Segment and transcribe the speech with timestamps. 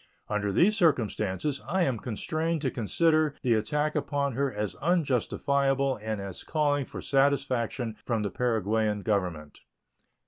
[0.29, 6.19] Under these circumstances I am constrained to consider the attack upon her as unjustifiable and
[6.19, 9.61] as calling for satisfaction from the Paraguayan Government.